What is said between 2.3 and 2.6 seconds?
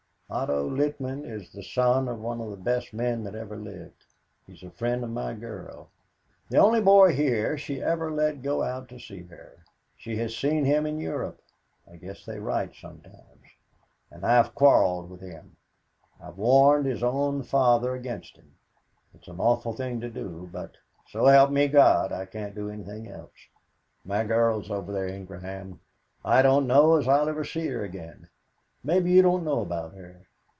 of the